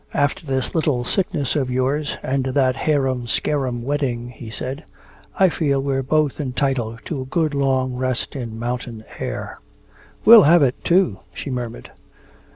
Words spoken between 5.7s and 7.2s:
we're both entitled